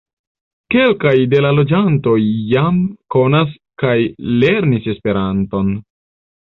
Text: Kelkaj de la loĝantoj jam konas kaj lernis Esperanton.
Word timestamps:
Kelkaj 0.75 1.13
de 1.33 1.41
la 1.47 1.51
loĝantoj 1.59 2.15
jam 2.55 2.81
konas 3.17 3.55
kaj 3.85 3.97
lernis 4.45 4.91
Esperanton. 4.97 5.75